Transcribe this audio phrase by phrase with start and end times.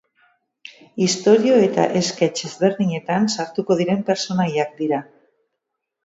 [1.07, 5.03] Istorio eta esketx ezberdinetan sartuko diren pertsonaiak dira.